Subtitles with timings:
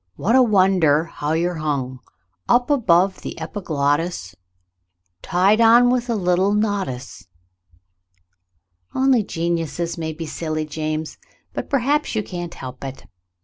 [0.15, 1.99] What a wonder how you're hung!
[2.49, 4.33] Up above the epiglottis,
[5.21, 7.27] Tied on with a little knot 'tis.'*
[8.95, 11.19] "Only geniuses may be silly, James,
[11.53, 13.05] but perhaps you can't help it.